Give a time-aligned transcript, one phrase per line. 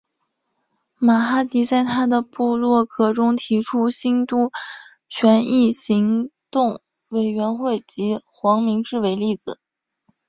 [0.97, 4.51] 马哈迪在他的部落格中提出兴都
[5.07, 9.59] 权益行动委员会及黄明志为例子。